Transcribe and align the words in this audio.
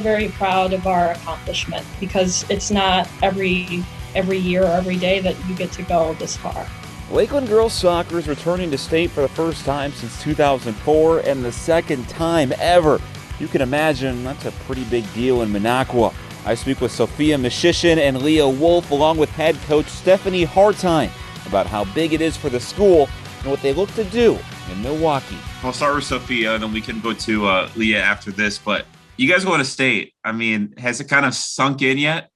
very 0.00 0.28
proud 0.28 0.72
of 0.72 0.86
our 0.86 1.12
accomplishment 1.12 1.86
because 1.98 2.48
it's 2.50 2.70
not 2.70 3.08
every 3.22 3.84
every 4.14 4.38
year 4.38 4.64
or 4.64 4.72
every 4.72 4.96
day 4.96 5.20
that 5.20 5.36
you 5.48 5.54
get 5.54 5.70
to 5.72 5.82
go 5.82 6.14
this 6.14 6.36
far. 6.36 6.66
Lakeland 7.10 7.48
girls 7.48 7.72
soccer 7.72 8.18
is 8.18 8.28
returning 8.28 8.70
to 8.70 8.78
state 8.78 9.10
for 9.10 9.20
the 9.20 9.28
first 9.28 9.64
time 9.64 9.92
since 9.92 10.20
2004 10.22 11.20
and 11.20 11.44
the 11.44 11.52
second 11.52 12.08
time 12.08 12.52
ever. 12.58 13.00
You 13.38 13.48
can 13.48 13.62
imagine 13.62 14.24
that's 14.24 14.44
a 14.44 14.52
pretty 14.52 14.84
big 14.84 15.12
deal 15.12 15.42
in 15.42 15.50
Minocqua. 15.50 16.14
I 16.44 16.54
speak 16.54 16.80
with 16.80 16.92
Sophia 16.92 17.36
Mishishin 17.36 17.98
and 17.98 18.22
Leah 18.22 18.48
Wolf 18.48 18.90
along 18.90 19.18
with 19.18 19.30
head 19.30 19.56
coach 19.66 19.86
Stephanie 19.86 20.44
Hartine 20.44 21.10
about 21.46 21.66
how 21.66 21.84
big 21.94 22.12
it 22.12 22.20
is 22.20 22.36
for 22.36 22.48
the 22.48 22.60
school 22.60 23.08
and 23.40 23.50
what 23.50 23.60
they 23.62 23.72
look 23.72 23.92
to 23.94 24.04
do 24.04 24.38
in 24.70 24.82
Milwaukee. 24.82 25.38
I'll 25.62 25.72
start 25.72 25.94
with 25.94 26.04
Sophia, 26.04 26.54
and 26.54 26.62
then 26.62 26.72
we 26.72 26.80
can 26.80 27.00
go 27.00 27.12
to 27.12 27.46
uh, 27.46 27.70
Leah 27.76 28.00
after 28.00 28.30
this. 28.30 28.58
But 28.58 28.86
you 29.20 29.30
guys 29.30 29.44
going 29.44 29.58
to 29.58 29.64
state? 29.64 30.14
I 30.24 30.32
mean, 30.32 30.74
has 30.78 31.00
it 31.00 31.08
kind 31.08 31.26
of 31.26 31.34
sunk 31.34 31.82
in 31.82 31.98
yet? 31.98 32.30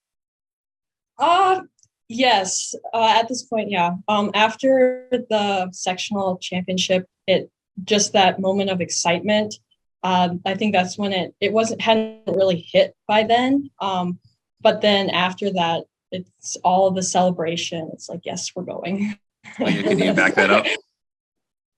Uh 1.19 1.63
yes. 2.09 2.75
Uh, 2.93 3.15
at 3.17 3.29
this 3.29 3.43
point, 3.43 3.71
yeah. 3.71 3.93
Um, 4.09 4.31
after 4.35 5.09
the 5.11 5.71
sectional 5.73 6.37
championship, 6.39 7.07
it 7.27 7.51
just 7.85 8.13
that 8.13 8.39
moment 8.39 8.71
of 8.71 8.81
excitement. 8.81 9.55
Um, 10.03 10.43
I 10.45 10.55
think 10.55 10.75
that's 10.75 10.99
when 10.99 11.13
it 11.13 11.35
it 11.41 11.53
wasn't 11.53 11.81
hadn't 11.81 12.27
really 12.27 12.67
hit 12.71 12.95
by 13.09 13.23
then. 13.23 13.71
Um, 13.81 14.19
but 14.61 14.83
then 14.83 15.09
after 15.09 15.51
that, 15.53 15.85
it's 16.13 16.57
all 16.65 16.91
the 16.91 17.03
celebration. 17.03 17.91
It's 17.93 18.09
like, 18.09 18.21
yes, 18.25 18.51
we're 18.55 18.65
going. 18.65 19.19
Leah, 19.59 19.83
can 19.83 19.99
you 19.99 20.13
back 20.13 20.35
that 20.35 20.51
up? 20.51 20.67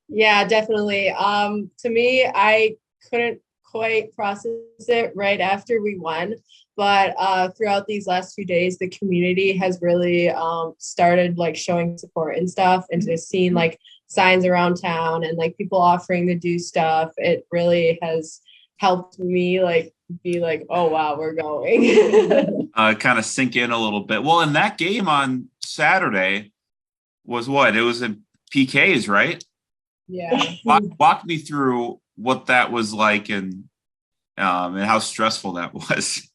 Yeah, 0.09 0.47
definitely. 0.47 1.11
Um, 1.11 1.73
to 1.79 1.91
me, 1.91 2.25
I 2.25 2.77
couldn't 3.11 3.41
quite 3.71 4.15
process 4.15 4.53
it 4.89 5.13
right 5.15 5.41
after 5.41 5.83
we 5.83 5.99
won, 5.99 6.35
but 6.77 7.15
uh, 7.19 7.51
throughout 7.51 7.87
these 7.87 8.07
last 8.07 8.35
few 8.35 8.45
days, 8.45 8.79
the 8.79 8.89
community 8.89 9.57
has 9.57 9.79
really 9.81 10.31
um, 10.31 10.75
started 10.79 11.39
like 11.39 11.57
showing 11.57 11.97
support 11.99 12.37
and 12.37 12.49
stuff, 12.49 12.85
and 12.91 13.03
just 13.03 13.29
seeing 13.29 13.55
like 13.55 13.79
signs 14.07 14.45
around 14.45 14.77
town 14.77 15.25
and 15.25 15.39
like 15.39 15.57
people 15.57 15.81
offering 15.81 16.27
to 16.27 16.35
do 16.35 16.59
stuff. 16.59 17.13
It 17.17 17.47
really 17.51 17.99
has 18.03 18.41
helped 18.79 19.19
me 19.19 19.63
like 19.63 19.95
be 20.23 20.41
like, 20.41 20.67
oh 20.71 20.89
wow, 20.89 21.17
we're 21.19 21.35
going. 21.35 22.71
uh, 22.75 22.95
kind 22.95 23.19
of 23.19 23.25
sink 23.25 23.57
in 23.57 23.71
a 23.71 23.79
little 23.79 24.03
bit. 24.03 24.23
Well, 24.23 24.41
in 24.41 24.53
that 24.53 24.79
game 24.79 25.09
on 25.09 25.49
Saturday 25.63 26.53
was 27.25 27.49
what? 27.49 27.75
It 27.75 27.83
was 27.83 28.03
in 28.03 28.23
PKs, 28.55 29.09
right? 29.09 29.43
Yeah. 30.09 30.41
Walk, 30.65 30.83
walk 30.99 31.25
me 31.25 31.39
through 31.39 32.01
what 32.17 32.47
that 32.47 32.73
was 32.73 32.93
like 32.93 33.29
and 33.29 33.65
um, 34.39 34.77
and 34.77 34.85
how 34.85 34.99
stressful 34.99 35.53
that 35.53 35.75
was. 35.75 36.29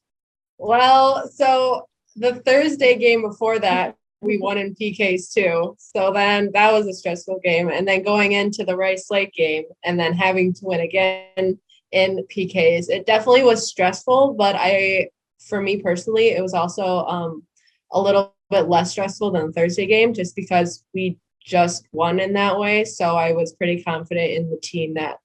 Well, 0.58 1.28
so 1.28 1.88
the 2.16 2.36
Thursday 2.36 2.96
game 2.98 3.22
before 3.22 3.58
that, 3.58 3.96
we 4.20 4.38
won 4.38 4.58
in 4.58 4.74
PKs 4.74 5.32
too. 5.32 5.76
So 5.78 6.12
then 6.12 6.50
that 6.54 6.72
was 6.72 6.86
a 6.86 6.94
stressful 6.94 7.40
game. 7.42 7.68
And 7.68 7.86
then 7.86 8.02
going 8.02 8.32
into 8.32 8.64
the 8.64 8.76
Rice 8.76 9.10
Lake 9.10 9.32
game 9.32 9.64
and 9.84 9.98
then 9.98 10.12
having 10.12 10.52
to 10.54 10.64
win 10.64 10.80
again 10.80 11.58
in 11.90 12.24
PKs, 12.30 12.88
it 12.88 13.06
definitely 13.06 13.42
was 13.42 13.68
stressful. 13.68 14.34
But 14.34 14.54
I, 14.56 15.08
for 15.40 15.60
me 15.60 15.82
personally, 15.82 16.28
it 16.28 16.42
was 16.42 16.54
also 16.54 17.04
um, 17.06 17.42
a 17.90 18.00
little 18.00 18.34
bit 18.50 18.68
less 18.68 18.92
stressful 18.92 19.32
than 19.32 19.48
the 19.48 19.52
Thursday 19.52 19.86
game 19.86 20.14
just 20.14 20.36
because 20.36 20.84
we 20.94 21.18
just 21.44 21.88
won 21.90 22.20
in 22.20 22.32
that 22.34 22.58
way. 22.58 22.84
So 22.84 23.16
I 23.16 23.32
was 23.32 23.52
pretty 23.54 23.82
confident 23.82 24.30
in 24.30 24.48
the 24.48 24.58
team 24.62 24.94
that 24.94 25.16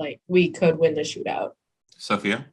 like 0.00 0.20
we 0.26 0.50
could 0.50 0.78
win 0.78 0.94
the 0.94 1.02
shootout. 1.02 1.50
Sophia? 1.96 2.46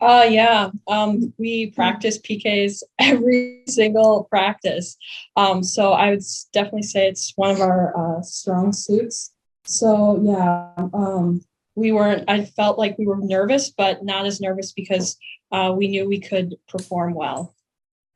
Uh 0.00 0.26
yeah. 0.28 0.70
Um 0.88 1.32
we 1.38 1.70
practice 1.70 2.18
PKs 2.18 2.82
every 2.98 3.62
single 3.68 4.24
practice. 4.24 4.96
Um 5.36 5.62
so 5.62 5.92
I 5.92 6.10
would 6.10 6.24
definitely 6.52 6.82
say 6.82 7.08
it's 7.08 7.32
one 7.36 7.50
of 7.50 7.60
our 7.60 8.18
uh 8.18 8.22
strong 8.22 8.72
suits. 8.72 9.32
So 9.64 10.20
yeah, 10.22 10.72
um 10.92 11.42
we 11.74 11.92
weren't 11.92 12.24
I 12.28 12.44
felt 12.44 12.78
like 12.78 12.98
we 12.98 13.06
were 13.06 13.20
nervous 13.20 13.70
but 13.70 14.04
not 14.04 14.26
as 14.26 14.40
nervous 14.40 14.72
because 14.72 15.16
uh 15.52 15.72
we 15.76 15.88
knew 15.88 16.08
we 16.08 16.20
could 16.20 16.56
perform 16.68 17.14
well. 17.14 17.54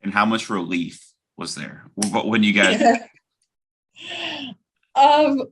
And 0.03 0.13
how 0.13 0.25
much 0.25 0.49
relief 0.49 1.13
was 1.37 1.55
there 1.55 1.85
when 1.95 2.43
you 2.43 2.53
guys 2.53 2.81
um 4.95 5.43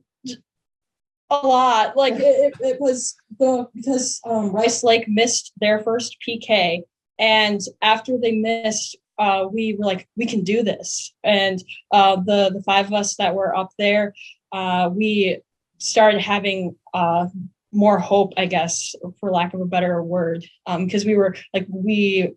a 1.30 1.46
lot 1.46 1.96
like 1.96 2.14
it, 2.14 2.54
it 2.60 2.80
was 2.80 3.16
the 3.38 3.66
because 3.74 4.20
um, 4.24 4.50
rice 4.50 4.82
lake 4.82 5.08
missed 5.08 5.52
their 5.60 5.78
first 5.80 6.16
pk 6.26 6.82
and 7.18 7.60
after 7.82 8.18
they 8.18 8.32
missed 8.32 8.96
uh, 9.18 9.46
we 9.52 9.74
were 9.78 9.84
like 9.84 10.08
we 10.16 10.24
can 10.26 10.42
do 10.42 10.62
this 10.62 11.12
and 11.22 11.62
uh, 11.92 12.16
the 12.16 12.50
the 12.52 12.62
five 12.62 12.86
of 12.86 12.94
us 12.94 13.16
that 13.16 13.34
were 13.34 13.56
up 13.56 13.70
there 13.78 14.14
uh, 14.52 14.90
we 14.92 15.40
started 15.78 16.20
having 16.20 16.74
uh, 16.94 17.26
more 17.72 17.98
hope 17.98 18.32
i 18.36 18.46
guess 18.46 18.94
for 19.20 19.30
lack 19.30 19.54
of 19.54 19.60
a 19.60 19.66
better 19.66 20.02
word 20.02 20.44
because 20.78 21.04
um, 21.04 21.08
we 21.08 21.16
were 21.16 21.36
like 21.54 21.66
we 21.68 22.32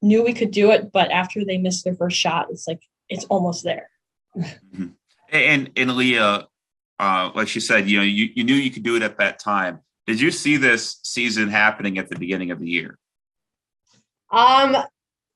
knew 0.00 0.22
we 0.22 0.32
could 0.32 0.52
do 0.52 0.70
it 0.70 0.92
but 0.92 1.10
after 1.10 1.44
they 1.44 1.58
missed 1.58 1.84
their 1.84 1.94
first 1.94 2.16
shot 2.16 2.46
it's 2.50 2.68
like 2.68 2.80
it's 3.08 3.24
almost 3.24 3.64
there. 3.64 3.90
And 5.30 5.70
and 5.76 5.96
Leah, 5.96 6.46
uh, 6.98 7.30
like 7.34 7.48
she 7.48 7.60
said, 7.60 7.88
you 7.88 7.98
know, 7.98 8.04
you, 8.04 8.30
you 8.34 8.44
knew 8.44 8.54
you 8.54 8.70
could 8.70 8.82
do 8.82 8.96
it 8.96 9.02
at 9.02 9.18
that 9.18 9.38
time. 9.38 9.80
Did 10.06 10.20
you 10.20 10.30
see 10.30 10.56
this 10.56 11.00
season 11.02 11.48
happening 11.48 11.98
at 11.98 12.08
the 12.08 12.16
beginning 12.16 12.50
of 12.50 12.60
the 12.60 12.68
year? 12.68 12.98
Um, 14.30 14.76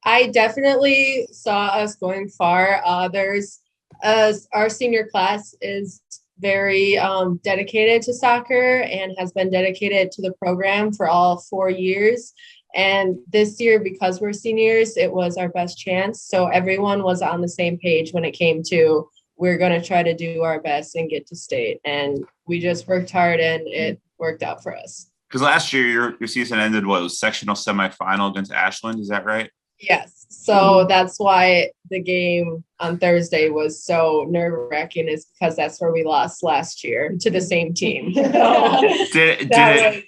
I 0.04 0.28
definitely 0.28 1.28
saw 1.30 1.66
us 1.66 1.94
going 1.96 2.28
far. 2.28 2.82
Uh, 2.84 3.08
there's 3.08 3.60
as 4.02 4.48
our 4.52 4.68
senior 4.68 5.06
class 5.06 5.54
is 5.60 6.00
very 6.38 6.98
um, 6.98 7.38
dedicated 7.44 8.02
to 8.02 8.12
soccer 8.12 8.80
and 8.80 9.14
has 9.18 9.32
been 9.32 9.50
dedicated 9.50 10.10
to 10.10 10.22
the 10.22 10.32
program 10.32 10.92
for 10.92 11.08
all 11.08 11.38
four 11.38 11.70
years. 11.70 12.32
And 12.74 13.18
this 13.30 13.60
year, 13.60 13.78
because 13.78 14.20
we're 14.20 14.32
seniors, 14.32 14.96
it 14.96 15.12
was 15.12 15.36
our 15.36 15.50
best 15.50 15.78
chance. 15.78 16.22
So 16.22 16.46
everyone 16.46 17.02
was 17.02 17.22
on 17.22 17.42
the 17.42 17.48
same 17.48 17.78
page 17.78 18.12
when 18.12 18.24
it 18.24 18.32
came 18.32 18.62
to 18.64 19.08
we're 19.42 19.58
going 19.58 19.72
to 19.72 19.84
try 19.84 20.04
to 20.04 20.14
do 20.14 20.42
our 20.42 20.60
best 20.60 20.94
and 20.94 21.10
get 21.10 21.26
to 21.26 21.34
state. 21.34 21.80
And 21.84 22.24
we 22.46 22.60
just 22.60 22.86
worked 22.86 23.10
hard 23.10 23.40
and 23.40 23.66
it 23.66 24.00
worked 24.16 24.44
out 24.44 24.62
for 24.62 24.72
us. 24.72 25.10
Because 25.28 25.42
last 25.42 25.72
year 25.72 25.84
your, 25.84 26.14
your 26.20 26.28
season 26.28 26.60
ended 26.60 26.86
what 26.86 27.02
was 27.02 27.18
sectional 27.18 27.56
semifinal 27.56 28.30
against 28.30 28.52
Ashland, 28.52 29.00
is 29.00 29.08
that 29.08 29.24
right? 29.24 29.50
Yes. 29.80 30.26
So 30.28 30.86
that's 30.88 31.18
why 31.18 31.72
the 31.90 32.00
game 32.00 32.62
on 32.78 32.98
Thursday 32.98 33.48
was 33.48 33.84
so 33.84 34.26
nerve 34.30 34.68
wracking, 34.70 35.08
is 35.08 35.26
because 35.26 35.56
that's 35.56 35.80
where 35.80 35.90
we 35.92 36.04
lost 36.04 36.44
last 36.44 36.84
year 36.84 37.16
to 37.18 37.28
the 37.28 37.40
same 37.40 37.74
team. 37.74 38.12
did, 38.12 39.10
did 39.12 39.50
it, 39.50 39.94
was, 39.96 40.02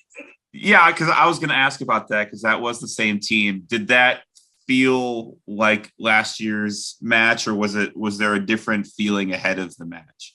yeah, 0.52 0.92
because 0.92 1.08
I 1.08 1.26
was 1.26 1.40
going 1.40 1.48
to 1.48 1.56
ask 1.56 1.80
about 1.80 2.06
that 2.08 2.26
because 2.26 2.42
that 2.42 2.60
was 2.60 2.78
the 2.78 2.86
same 2.86 3.18
team. 3.18 3.64
Did 3.66 3.88
that 3.88 4.20
feel 4.66 5.36
like 5.46 5.92
last 5.98 6.40
year's 6.40 6.96
match, 7.00 7.46
or 7.46 7.54
was 7.54 7.74
it 7.74 7.96
was 7.96 8.18
there 8.18 8.34
a 8.34 8.44
different 8.44 8.86
feeling 8.86 9.32
ahead 9.32 9.58
of 9.58 9.76
the 9.76 9.86
match? 9.86 10.34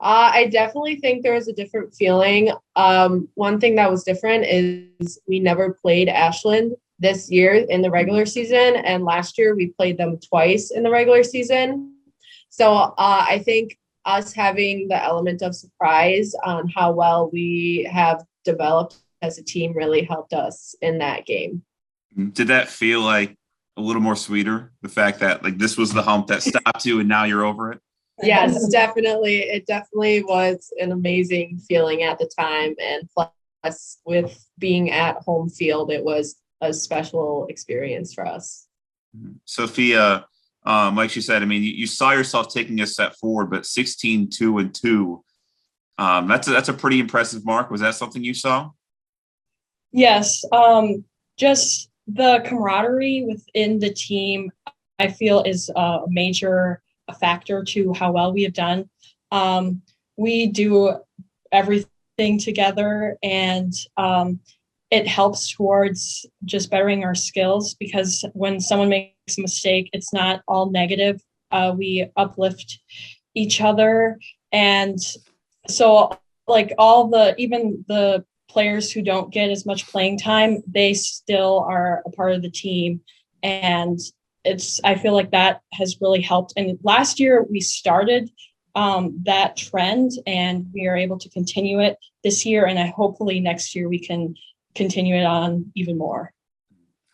Uh, 0.00 0.30
I 0.34 0.46
definitely 0.48 0.96
think 0.96 1.22
there 1.22 1.34
was 1.34 1.48
a 1.48 1.52
different 1.52 1.94
feeling. 1.94 2.52
Um, 2.76 3.28
one 3.34 3.58
thing 3.58 3.76
that 3.76 3.90
was 3.90 4.04
different 4.04 4.44
is 4.44 5.18
we 5.26 5.40
never 5.40 5.72
played 5.72 6.08
Ashland 6.08 6.74
this 6.98 7.30
year 7.30 7.54
in 7.54 7.80
the 7.80 7.90
regular 7.90 8.26
season, 8.26 8.76
and 8.76 9.04
last 9.04 9.38
year 9.38 9.54
we 9.54 9.68
played 9.68 9.96
them 9.96 10.18
twice 10.18 10.70
in 10.70 10.82
the 10.82 10.90
regular 10.90 11.22
season. 11.22 11.94
So 12.50 12.72
uh, 12.72 12.92
I 12.98 13.40
think 13.44 13.78
us 14.04 14.32
having 14.32 14.88
the 14.88 15.02
element 15.02 15.42
of 15.42 15.54
surprise 15.54 16.34
on 16.44 16.68
how 16.68 16.92
well 16.92 17.30
we 17.32 17.88
have 17.90 18.22
developed 18.44 18.96
as 19.22 19.38
a 19.38 19.42
team 19.42 19.72
really 19.74 20.02
helped 20.02 20.34
us 20.34 20.74
in 20.82 20.98
that 20.98 21.24
game. 21.24 21.62
Did 22.14 22.48
that 22.48 22.68
feel 22.68 23.00
like 23.00 23.36
a 23.76 23.80
little 23.80 24.02
more 24.02 24.16
sweeter 24.16 24.72
the 24.82 24.88
fact 24.88 25.20
that 25.20 25.42
like 25.42 25.58
this 25.58 25.76
was 25.76 25.92
the 25.92 26.02
hump 26.02 26.28
that 26.28 26.42
stopped 26.42 26.86
you 26.86 27.00
and 27.00 27.08
now 27.08 27.24
you're 27.24 27.44
over 27.44 27.72
it? 27.72 27.80
Yes 28.22 28.68
definitely 28.68 29.40
it 29.40 29.66
definitely 29.66 30.22
was 30.22 30.72
an 30.78 30.92
amazing 30.92 31.58
feeling 31.68 32.02
at 32.02 32.18
the 32.18 32.30
time 32.38 32.74
and 32.80 33.08
plus 33.14 33.98
with 34.04 34.46
being 34.58 34.90
at 34.90 35.16
home 35.16 35.48
field 35.48 35.90
it 35.90 36.04
was 36.04 36.36
a 36.60 36.72
special 36.72 37.46
experience 37.48 38.14
for 38.14 38.26
us. 38.26 38.68
Mm-hmm. 39.16 39.34
sophia 39.44 40.26
um, 40.66 40.96
like 40.96 41.10
she 41.10 41.20
said 41.20 41.42
i 41.42 41.44
mean 41.44 41.62
you, 41.62 41.70
you, 41.70 41.86
saw 41.86 42.10
yourself 42.10 42.52
taking 42.52 42.80
a 42.80 42.86
step 42.86 43.14
forward 43.14 43.48
but 43.48 43.64
16 43.64 44.28
2 44.30 44.58
and 44.58 44.74
2 44.74 45.24
um, 45.98 46.26
that's 46.26 46.48
a, 46.48 46.50
that's 46.50 46.68
a 46.68 46.74
pretty 46.74 46.98
impressive 46.98 47.44
mark. 47.44 47.70
Was 47.70 47.80
that 47.80 47.94
something 47.94 48.24
you 48.24 48.34
saw? 48.34 48.70
Yes 49.92 50.44
um, 50.50 51.04
just 51.36 51.90
the 52.06 52.42
camaraderie 52.44 53.24
within 53.26 53.78
the 53.78 53.92
team, 53.92 54.50
I 54.98 55.08
feel, 55.08 55.42
is 55.42 55.70
a 55.74 56.00
major 56.08 56.82
factor 57.20 57.64
to 57.64 57.92
how 57.94 58.12
well 58.12 58.32
we 58.32 58.42
have 58.44 58.54
done. 58.54 58.88
Um, 59.30 59.82
we 60.16 60.46
do 60.46 60.96
everything 61.52 62.38
together, 62.38 63.16
and 63.22 63.72
um, 63.96 64.40
it 64.90 65.08
helps 65.08 65.50
towards 65.52 66.26
just 66.44 66.70
bettering 66.70 67.04
our 67.04 67.14
skills 67.14 67.74
because 67.74 68.24
when 68.34 68.60
someone 68.60 68.88
makes 68.88 69.38
a 69.38 69.40
mistake, 69.40 69.90
it's 69.92 70.12
not 70.12 70.42
all 70.46 70.70
negative. 70.70 71.20
Uh, 71.50 71.74
we 71.76 72.08
uplift 72.16 72.80
each 73.34 73.60
other. 73.60 74.18
And 74.52 74.98
so, 75.68 76.16
like, 76.46 76.72
all 76.78 77.08
the, 77.08 77.34
even 77.38 77.84
the 77.88 78.24
players 78.54 78.90
who 78.90 79.02
don't 79.02 79.32
get 79.32 79.50
as 79.50 79.66
much 79.66 79.86
playing 79.88 80.18
time, 80.18 80.62
they 80.66 80.94
still 80.94 81.58
are 81.68 82.02
a 82.06 82.10
part 82.10 82.32
of 82.32 82.40
the 82.40 82.50
team. 82.50 83.00
And 83.42 83.98
it's, 84.44 84.80
I 84.84 84.94
feel 84.94 85.12
like 85.12 85.32
that 85.32 85.60
has 85.72 85.98
really 86.00 86.22
helped. 86.22 86.54
And 86.56 86.78
last 86.82 87.18
year 87.18 87.44
we 87.50 87.60
started 87.60 88.30
um, 88.76 89.20
that 89.24 89.56
trend 89.56 90.12
and 90.26 90.66
we 90.72 90.86
are 90.86 90.96
able 90.96 91.18
to 91.18 91.28
continue 91.30 91.80
it 91.80 91.98
this 92.22 92.46
year. 92.46 92.64
And 92.64 92.78
I 92.78 92.86
hopefully 92.86 93.40
next 93.40 93.74
year 93.74 93.88
we 93.88 93.98
can 93.98 94.34
continue 94.74 95.16
it 95.16 95.24
on 95.24 95.72
even 95.74 95.98
more. 95.98 96.32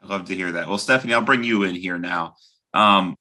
I 0.02 0.06
love 0.06 0.26
to 0.26 0.34
hear 0.34 0.52
that. 0.52 0.68
Well, 0.68 0.78
Stephanie, 0.78 1.14
I'll 1.14 1.20
bring 1.22 1.44
you 1.44 1.62
in 1.64 1.74
here 1.74 1.98
now. 1.98 2.36
Um, 2.74 3.16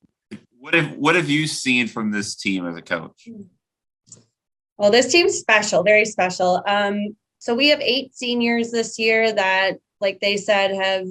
what 0.59 0.73
have 0.73 0.91
what 0.97 1.15
have 1.15 1.29
you 1.29 1.47
seen 1.47 1.87
from 1.87 2.11
this 2.11 2.35
team 2.35 2.67
as 2.67 2.75
a 2.75 2.81
coach? 2.81 3.29
Well, 4.77 4.91
this 4.91 5.11
team's 5.11 5.35
special, 5.37 5.83
very 5.83 6.05
special. 6.05 6.61
Um, 6.67 7.15
so 7.39 7.55
we 7.55 7.69
have 7.69 7.81
eight 7.81 8.13
seniors 8.15 8.71
this 8.71 8.99
year 8.99 9.31
that, 9.31 9.77
like 10.01 10.19
they 10.19 10.37
said, 10.37 10.75
have 10.75 11.07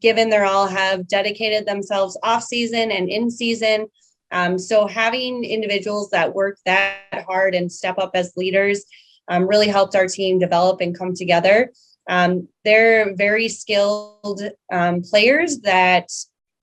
given 0.00 0.30
their 0.30 0.44
all, 0.44 0.66
have 0.66 1.08
dedicated 1.08 1.66
themselves 1.66 2.16
off 2.22 2.44
season 2.44 2.90
and 2.90 3.08
in 3.08 3.30
season. 3.30 3.88
Um, 4.30 4.58
so 4.58 4.86
having 4.86 5.44
individuals 5.44 6.10
that 6.10 6.34
work 6.34 6.58
that 6.66 7.24
hard 7.26 7.54
and 7.54 7.72
step 7.72 7.98
up 7.98 8.10
as 8.14 8.36
leaders 8.36 8.84
um, 9.28 9.48
really 9.48 9.68
helped 9.68 9.96
our 9.96 10.06
team 10.06 10.38
develop 10.38 10.80
and 10.80 10.96
come 10.96 11.14
together. 11.14 11.72
Um, 12.08 12.48
they're 12.64 13.14
very 13.16 13.48
skilled 13.48 14.42
um, 14.72 15.02
players 15.02 15.60
that, 15.60 16.10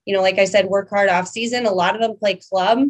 you 0.04 0.14
know, 0.14 0.22
like 0.22 0.38
I 0.38 0.44
said, 0.44 0.66
work 0.66 0.88
hard 0.90 1.08
off 1.08 1.28
season. 1.28 1.66
A 1.66 1.72
lot 1.72 1.94
of 1.94 2.00
them 2.00 2.16
play 2.16 2.40
club, 2.48 2.88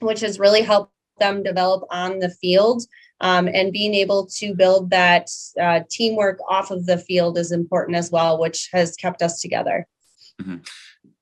which 0.00 0.20
has 0.20 0.38
really 0.38 0.62
helped 0.62 0.92
them 1.18 1.42
develop 1.42 1.84
on 1.90 2.18
the 2.18 2.30
field. 2.30 2.82
Um, 3.20 3.48
and 3.48 3.72
being 3.72 3.94
able 3.94 4.26
to 4.36 4.54
build 4.54 4.90
that 4.90 5.30
uh, 5.60 5.80
teamwork 5.90 6.38
off 6.48 6.70
of 6.70 6.84
the 6.84 6.98
field 6.98 7.38
is 7.38 7.50
important 7.50 7.96
as 7.96 8.10
well, 8.10 8.38
which 8.38 8.68
has 8.72 8.94
kept 8.94 9.22
us 9.22 9.40
together. 9.40 9.86
Mm-hmm. 10.40 10.56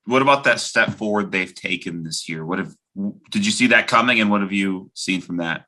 What 0.07 0.23
about 0.23 0.45
that 0.45 0.61
step 0.61 0.91
forward 0.91 1.31
they've 1.31 1.55
taken 1.55 2.03
this 2.03 2.29
year? 2.29 2.45
What 2.45 2.59
have 2.59 2.75
did 3.31 3.45
you 3.45 3.53
see 3.53 3.69
that 3.69 3.89
coming, 3.89 4.21
and 4.21 4.31
what 4.31 4.41
have 4.41 4.53
you 4.53 4.91
seen 4.95 5.21
from 5.21 5.39
that? 5.39 5.67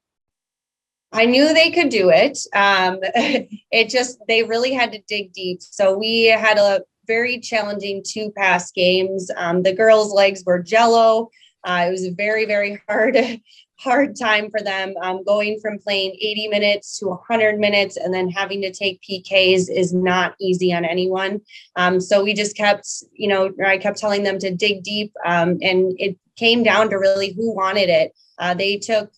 I 1.13 1.25
knew 1.25 1.53
they 1.53 1.71
could 1.71 1.89
do 1.89 2.11
it. 2.11 2.39
Um, 2.55 2.99
it 3.71 3.89
just 3.89 4.19
they 4.29 4.43
really 4.43 4.73
had 4.73 4.93
to 4.93 5.01
dig 5.09 5.33
deep. 5.33 5.63
So 5.63 5.97
we 5.97 6.25
had 6.27 6.59
a 6.59 6.83
very 7.07 7.41
challenging 7.41 8.03
two 8.07 8.31
pass 8.37 8.71
games. 8.73 9.31
Um, 9.37 9.63
the 9.63 9.73
girls' 9.73 10.13
legs 10.13 10.43
were 10.45 10.63
jello. 10.63 11.31
Uh, 11.65 11.87
it 11.89 11.91
was 11.91 12.07
very 12.09 12.45
very 12.45 12.81
hard 12.89 13.17
hard 13.79 14.17
time 14.17 14.51
for 14.51 14.61
them. 14.61 14.95
Um, 15.03 15.23
going 15.25 15.61
from 15.61 15.79
playing 15.79 16.17
80 16.21 16.49
minutes 16.49 16.99
to 16.99 17.07
100 17.09 17.59
minutes 17.59 17.97
and 17.97 18.13
then 18.13 18.29
having 18.29 18.63
to 18.63 18.73
take 18.73 19.03
pks 19.03 19.69
is 19.71 19.93
not 19.93 20.35
easy 20.41 20.73
on 20.73 20.85
anyone. 20.85 21.41
Um, 21.77 22.01
so 22.01 22.23
we 22.23 22.35
just 22.35 22.57
kept 22.57 22.87
you 23.13 23.29
know 23.29 23.51
i 23.65 23.79
kept 23.79 23.99
telling 23.99 24.23
them 24.23 24.39
to 24.39 24.51
dig 24.55 24.83
deep 24.83 25.13
um, 25.25 25.59
and 25.63 25.95
it 25.99 26.17
came 26.37 26.63
down 26.63 26.91
to 26.91 26.97
really 26.97 27.33
who 27.33 27.55
wanted 27.55 27.89
it. 27.89 28.13
Uh, 28.39 28.55
they 28.55 28.77
took 28.77 29.11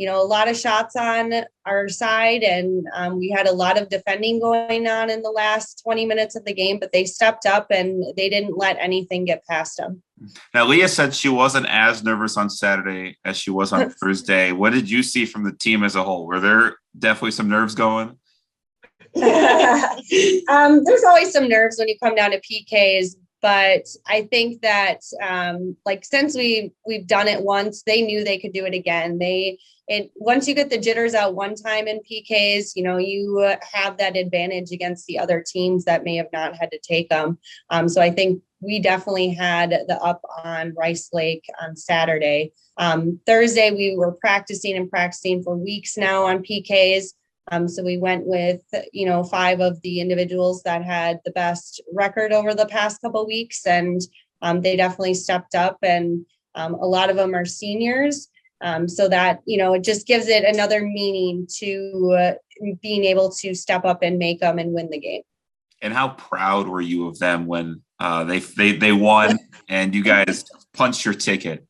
you 0.00 0.06
know, 0.06 0.18
a 0.18 0.24
lot 0.24 0.48
of 0.48 0.56
shots 0.56 0.96
on 0.96 1.30
our 1.66 1.86
side, 1.90 2.42
and 2.42 2.86
um, 2.94 3.18
we 3.18 3.28
had 3.28 3.46
a 3.46 3.52
lot 3.52 3.78
of 3.78 3.90
defending 3.90 4.40
going 4.40 4.88
on 4.88 5.10
in 5.10 5.20
the 5.20 5.28
last 5.28 5.82
20 5.84 6.06
minutes 6.06 6.34
of 6.34 6.46
the 6.46 6.54
game, 6.54 6.78
but 6.78 6.90
they 6.90 7.04
stepped 7.04 7.44
up 7.44 7.66
and 7.68 8.02
they 8.16 8.30
didn't 8.30 8.56
let 8.56 8.78
anything 8.80 9.26
get 9.26 9.44
past 9.46 9.76
them. 9.76 10.02
Now, 10.54 10.64
Leah 10.64 10.88
said 10.88 11.14
she 11.14 11.28
wasn't 11.28 11.66
as 11.68 12.02
nervous 12.02 12.38
on 12.38 12.48
Saturday 12.48 13.18
as 13.26 13.36
she 13.36 13.50
was 13.50 13.74
on 13.74 13.90
Thursday. 14.02 14.52
What 14.52 14.72
did 14.72 14.88
you 14.88 15.02
see 15.02 15.26
from 15.26 15.44
the 15.44 15.52
team 15.52 15.84
as 15.84 15.96
a 15.96 16.02
whole? 16.02 16.26
Were 16.26 16.40
there 16.40 16.78
definitely 16.98 17.32
some 17.32 17.50
nerves 17.50 17.74
going? 17.74 18.08
um, 19.16 20.82
there's 20.82 21.04
always 21.06 21.30
some 21.30 21.46
nerves 21.46 21.76
when 21.78 21.88
you 21.88 21.96
come 22.02 22.14
down 22.14 22.30
to 22.30 22.40
PKs, 22.40 23.16
but 23.42 23.86
I 24.06 24.22
think 24.22 24.62
that 24.62 25.00
um, 25.22 25.76
like 25.86 26.04
since 26.04 26.36
we 26.36 26.72
we've 26.86 27.06
done 27.06 27.28
it 27.28 27.42
once, 27.42 27.82
they 27.82 28.02
knew 28.02 28.22
they 28.22 28.38
could 28.38 28.52
do 28.52 28.66
it 28.66 28.74
again. 28.74 29.18
They 29.18 29.58
it 29.88 30.10
once 30.14 30.46
you 30.46 30.54
get 30.54 30.70
the 30.70 30.78
jitters 30.78 31.14
out 31.14 31.34
one 31.34 31.54
time 31.54 31.88
in 31.88 32.00
PKs, 32.00 32.72
you 32.76 32.82
know 32.82 32.98
you 32.98 33.54
have 33.72 33.96
that 33.98 34.16
advantage 34.16 34.70
against 34.72 35.06
the 35.06 35.18
other 35.18 35.42
teams 35.46 35.84
that 35.84 36.04
may 36.04 36.16
have 36.16 36.32
not 36.32 36.56
had 36.56 36.70
to 36.72 36.78
take 36.78 37.08
them. 37.08 37.38
Um, 37.70 37.88
so 37.88 38.00
I 38.00 38.10
think 38.10 38.42
we 38.60 38.78
definitely 38.78 39.30
had 39.30 39.70
the 39.70 39.98
up 40.02 40.20
on 40.44 40.74
Rice 40.76 41.08
Lake 41.12 41.44
on 41.62 41.76
Saturday. 41.76 42.52
Um, 42.76 43.20
Thursday 43.26 43.70
we 43.70 43.96
were 43.96 44.12
practicing 44.12 44.76
and 44.76 44.90
practicing 44.90 45.42
for 45.42 45.56
weeks 45.56 45.96
now 45.96 46.24
on 46.24 46.42
PKs. 46.42 47.12
Um, 47.50 47.68
so 47.68 47.82
we 47.82 47.98
went 47.98 48.26
with, 48.26 48.62
you 48.92 49.06
know, 49.06 49.24
five 49.24 49.60
of 49.60 49.80
the 49.82 50.00
individuals 50.00 50.62
that 50.62 50.84
had 50.84 51.20
the 51.24 51.32
best 51.32 51.82
record 51.92 52.32
over 52.32 52.54
the 52.54 52.66
past 52.66 53.00
couple 53.00 53.26
weeks, 53.26 53.66
and 53.66 54.00
um, 54.42 54.60
they 54.60 54.76
definitely 54.76 55.14
stepped 55.14 55.54
up. 55.54 55.78
And 55.82 56.24
um, 56.54 56.74
a 56.74 56.86
lot 56.86 57.10
of 57.10 57.16
them 57.16 57.34
are 57.34 57.44
seniors, 57.44 58.28
um, 58.60 58.88
so 58.88 59.08
that 59.08 59.40
you 59.46 59.58
know 59.58 59.74
it 59.74 59.82
just 59.82 60.06
gives 60.06 60.28
it 60.28 60.44
another 60.44 60.82
meaning 60.82 61.46
to 61.58 62.16
uh, 62.18 62.32
being 62.80 63.04
able 63.04 63.30
to 63.30 63.54
step 63.54 63.84
up 63.84 64.02
and 64.02 64.18
make 64.18 64.40
them 64.40 64.58
and 64.58 64.72
win 64.72 64.88
the 64.90 65.00
game. 65.00 65.22
And 65.82 65.92
how 65.94 66.10
proud 66.10 66.68
were 66.68 66.80
you 66.80 67.08
of 67.08 67.18
them 67.18 67.46
when 67.46 67.82
uh, 67.98 68.24
they 68.24 68.38
they 68.38 68.72
they 68.72 68.92
won 68.92 69.38
and 69.68 69.94
you 69.94 70.04
guys 70.04 70.44
punched 70.72 71.04
your 71.04 71.14
ticket? 71.14 71.66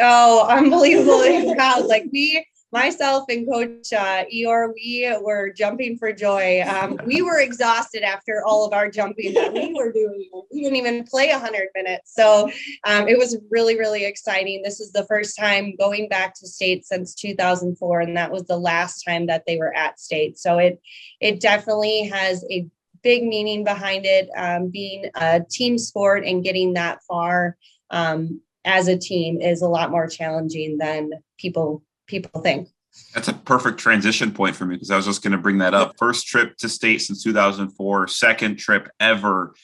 Oh, 0.00 0.46
unbelievably 0.48 1.54
proud! 1.54 1.84
Like 1.86 2.04
we 2.12 2.46
myself 2.72 3.24
and 3.28 3.46
coach 3.46 3.92
uh, 3.92 4.24
Eor, 4.34 4.72
we 4.74 5.14
were 5.20 5.52
jumping 5.52 5.98
for 5.98 6.12
joy. 6.12 6.62
Um, 6.66 6.98
we 7.04 7.20
were 7.20 7.38
exhausted 7.38 8.02
after 8.02 8.42
all 8.44 8.66
of 8.66 8.72
our 8.72 8.90
jumping 8.90 9.34
that 9.34 9.52
we 9.52 9.74
were 9.74 9.92
doing. 9.92 10.30
We 10.50 10.62
didn't 10.62 10.76
even 10.76 11.04
play 11.04 11.30
100 11.30 11.68
minutes. 11.74 12.14
So 12.14 12.50
um, 12.84 13.08
it 13.08 13.18
was 13.18 13.36
really, 13.50 13.78
really 13.78 14.04
exciting. 14.06 14.62
This 14.62 14.80
is 14.80 14.90
the 14.92 15.04
first 15.04 15.36
time 15.36 15.76
going 15.76 16.08
back 16.08 16.34
to 16.36 16.46
state 16.48 16.86
since 16.86 17.14
2004. 17.14 18.00
And 18.00 18.16
that 18.16 18.32
was 18.32 18.44
the 18.44 18.58
last 18.58 19.02
time 19.02 19.26
that 19.26 19.44
they 19.46 19.58
were 19.58 19.74
at 19.76 20.00
state. 20.00 20.38
So 20.38 20.58
it, 20.58 20.80
it 21.20 21.40
definitely 21.40 22.08
has 22.08 22.42
a 22.50 22.66
big 23.02 23.24
meaning 23.24 23.64
behind 23.64 24.06
it. 24.06 24.30
Um, 24.34 24.70
being 24.70 25.10
a 25.14 25.42
team 25.48 25.76
sport 25.76 26.24
and 26.24 26.42
getting 26.42 26.72
that 26.74 27.02
far 27.06 27.58
um, 27.90 28.40
as 28.64 28.88
a 28.88 28.96
team 28.96 29.42
is 29.42 29.60
a 29.60 29.68
lot 29.68 29.90
more 29.90 30.06
challenging 30.06 30.78
than 30.78 31.10
people 31.36 31.82
people 32.06 32.40
think. 32.40 32.68
That's 33.14 33.28
a 33.28 33.32
perfect 33.32 33.78
transition 33.78 34.32
point 34.32 34.54
for 34.54 34.66
me 34.66 34.76
because 34.76 34.90
I 34.90 34.96
was 34.96 35.06
just 35.06 35.22
going 35.22 35.32
to 35.32 35.38
bring 35.38 35.58
that 35.58 35.72
up. 35.72 35.94
First 35.98 36.26
trip 36.26 36.56
to 36.58 36.68
state 36.68 36.98
since 36.98 37.22
2004, 37.22 38.08
second 38.08 38.58
trip 38.58 38.90
ever. 39.00 39.54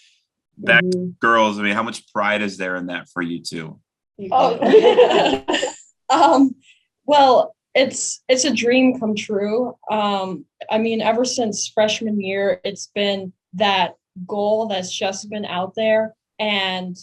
That 0.62 0.82
mm-hmm. 0.82 1.10
girls, 1.20 1.58
I 1.58 1.62
mean, 1.62 1.74
how 1.74 1.82
much 1.82 2.10
pride 2.12 2.42
is 2.42 2.56
there 2.56 2.76
in 2.76 2.86
that 2.86 3.08
for 3.10 3.22
you 3.22 3.42
too? 3.42 3.78
Oh, 4.32 5.44
um, 6.10 6.54
well, 7.04 7.54
it's 7.74 8.22
it's 8.28 8.44
a 8.44 8.52
dream 8.52 8.98
come 8.98 9.14
true. 9.14 9.76
Um, 9.90 10.46
I 10.70 10.78
mean, 10.78 11.00
ever 11.00 11.24
since 11.24 11.68
freshman 11.68 12.20
year, 12.20 12.60
it's 12.64 12.90
been 12.94 13.32
that 13.54 13.94
goal 14.26 14.66
that's 14.66 14.92
just 14.92 15.30
been 15.30 15.44
out 15.44 15.74
there, 15.76 16.14
and 16.38 16.96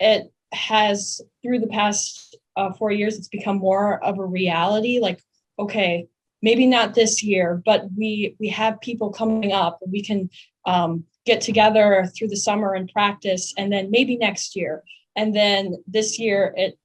it 0.00 0.30
has 0.52 1.20
through 1.42 1.60
the 1.60 1.66
past 1.66 2.36
uh, 2.58 2.72
four 2.74 2.90
years, 2.90 3.16
it's 3.16 3.28
become 3.28 3.58
more 3.58 4.02
of 4.04 4.18
a 4.18 4.24
reality. 4.24 4.98
Like, 5.00 5.22
okay, 5.58 6.06
maybe 6.42 6.66
not 6.66 6.94
this 6.94 7.22
year, 7.22 7.62
but 7.64 7.86
we 7.96 8.34
we 8.38 8.48
have 8.48 8.80
people 8.80 9.10
coming 9.10 9.52
up. 9.52 9.78
We 9.86 10.02
can 10.02 10.28
um, 10.66 11.04
get 11.24 11.40
together 11.40 12.10
through 12.14 12.28
the 12.28 12.36
summer 12.36 12.74
and 12.74 12.92
practice, 12.92 13.54
and 13.56 13.72
then 13.72 13.90
maybe 13.90 14.16
next 14.16 14.56
year, 14.56 14.82
and 15.16 15.34
then 15.34 15.82
this 15.86 16.18
year 16.18 16.52
it 16.56 16.78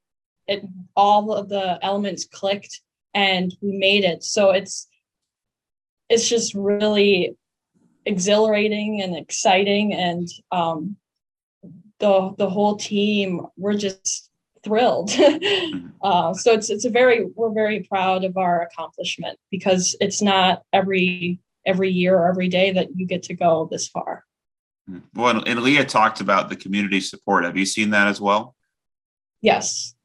it 0.48 0.64
all 0.96 1.34
of 1.34 1.50
the 1.50 1.80
elements 1.82 2.26
clicked 2.26 2.82
and 3.14 3.56
we 3.62 3.78
made 3.78 4.04
it. 4.04 4.24
So 4.24 4.52
it's 4.52 4.88
it's 6.10 6.28
just 6.28 6.54
really 6.54 7.36
exhilarating 8.06 9.02
and 9.02 9.16
exciting 9.16 9.94
and 9.94 10.28
um, 10.52 10.98
the 12.00 12.34
the 12.38 12.50
whole 12.50 12.76
team 12.76 13.42
we're 13.56 13.78
just 13.78 14.30
thrilled. 14.64 15.12
uh, 16.04 16.34
so 16.34 16.54
it's 16.54 16.70
it's 16.70 16.86
a 16.86 16.90
very 16.90 17.26
we're 17.36 17.54
very 17.54 17.82
proud 17.82 18.24
of 18.24 18.38
our 18.38 18.62
accomplishment 18.62 19.38
because 19.52 19.96
it's 20.00 20.22
not 20.22 20.64
every 20.72 21.40
every 21.66 21.90
year 21.90 22.18
or 22.18 22.30
every 22.30 22.50
day 22.50 22.72
that 22.72 22.96
you 22.96 23.06
get 23.06 23.24
to 23.24 23.34
go 23.34 23.68
this 23.72 23.88
far. 23.88 24.24
Hmm. 24.88 25.00
Well, 25.14 25.44
and 25.46 25.62
Leah 25.62 25.86
talked 25.86 26.22
about 26.22 26.50
the 26.50 26.56
community 26.56 27.00
support. 27.00 27.46
Have 27.46 27.58
you 27.58 27.66
seen 27.66 27.92
that 27.92 28.08
as 28.08 28.20
well? 28.20 28.56
Yes. 29.42 29.96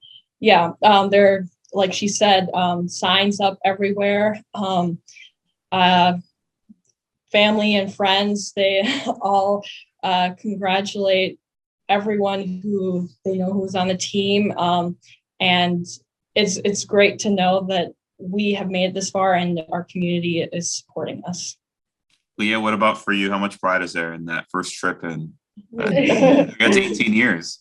Yeah. 0.40 0.72
Um, 0.82 1.10
there, 1.10 1.46
like 1.72 1.92
she 1.92 2.08
said, 2.08 2.48
um, 2.54 2.88
signs 2.88 3.40
up 3.40 3.58
everywhere. 3.64 4.40
Um, 4.54 4.98
uh, 5.72 6.18
family 7.30 7.76
and 7.76 7.92
friends, 7.92 8.52
they 8.54 8.82
all 9.20 9.64
uh, 10.02 10.30
congratulate 10.38 11.38
everyone 11.88 12.60
who 12.62 13.08
they 13.24 13.36
know 13.36 13.52
who's 13.52 13.74
on 13.74 13.88
the 13.88 13.96
team. 13.96 14.52
Um, 14.56 14.96
and 15.40 15.86
it's 16.34 16.56
it's 16.58 16.84
great 16.84 17.18
to 17.20 17.30
know 17.30 17.66
that 17.68 17.92
we 18.18 18.52
have 18.54 18.68
made 18.68 18.90
it 18.90 18.94
this 18.94 19.10
far 19.10 19.34
and 19.34 19.60
our 19.70 19.84
community 19.84 20.42
is 20.52 20.76
supporting 20.76 21.22
us. 21.26 21.56
Leah, 22.36 22.60
what 22.60 22.74
about 22.74 22.98
for 22.98 23.12
you? 23.12 23.30
How 23.30 23.38
much 23.38 23.60
pride 23.60 23.82
is 23.82 23.92
there 23.92 24.12
in 24.12 24.26
that 24.26 24.46
first 24.50 24.74
trip 24.74 25.02
in 25.04 25.34
uh, 25.78 25.90
that's 26.58 26.76
18 26.76 27.12
years? 27.12 27.60